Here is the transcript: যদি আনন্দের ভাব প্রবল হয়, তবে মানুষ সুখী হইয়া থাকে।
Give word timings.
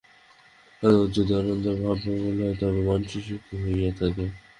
যদি 1.13 1.31
আনন্দের 1.35 1.75
ভাব 1.81 1.97
প্রবল 2.03 2.35
হয়, 2.39 2.55
তবে 2.59 2.79
মানুষ 2.87 3.11
সুখী 3.19 3.55
হইয়া 3.63 3.91
থাকে। 3.99 4.25